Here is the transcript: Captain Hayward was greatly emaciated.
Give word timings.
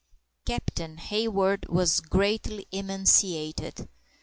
Captain 0.47 0.97
Hayward 0.97 1.69
was 1.69 1.99
greatly 1.99 2.67
emaciated. 2.71 3.87